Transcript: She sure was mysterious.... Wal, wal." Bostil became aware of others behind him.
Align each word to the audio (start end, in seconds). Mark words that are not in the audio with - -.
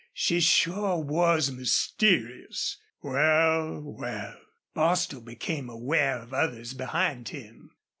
She 0.15 0.39
sure 0.39 0.97
was 0.99 1.51
mysterious.... 1.51 2.79
Wal, 3.03 3.81
wal." 3.81 4.33
Bostil 4.73 5.21
became 5.21 5.69
aware 5.69 6.17
of 6.17 6.33
others 6.33 6.73
behind 6.73 7.29
him. 7.29 7.69